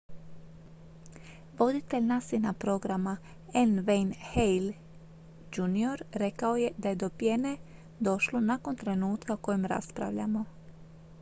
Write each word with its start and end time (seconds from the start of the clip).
"voditelj 1.57 2.03
nasa-ina 2.11 2.51
programa 2.63 3.13
n. 3.53 3.71
wayne 3.87 4.15
hale 4.31 4.73
jr. 5.57 5.97
rekao 6.21 6.55
je 6.57 6.69
da 6.77 6.89
je 6.89 6.95
do 6.95 7.09
pjene 7.09 7.55
došlo 7.99 8.39
"nakon 8.39 8.75
trenutka 8.75 9.33
o 9.33 9.37
kojem 9.37 9.65
raspravljamo."" 9.65 10.45